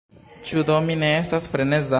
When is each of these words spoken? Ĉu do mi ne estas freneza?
Ĉu 0.47 0.63
do 0.71 0.79
mi 0.87 0.97
ne 1.05 1.13
estas 1.19 1.49
freneza? 1.55 1.89